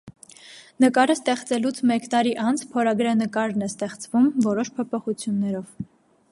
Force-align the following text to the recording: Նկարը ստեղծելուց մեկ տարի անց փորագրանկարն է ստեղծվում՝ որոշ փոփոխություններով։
Նկարը 0.83 1.15
ստեղծելուց 1.17 1.81
մեկ 1.91 2.07
տարի 2.15 2.33
անց 2.51 2.65
փորագրանկարն 2.71 3.67
է 3.67 3.71
ստեղծվում՝ 3.75 4.27
որոշ 4.49 4.73
փոփոխություններով։ 4.79 5.69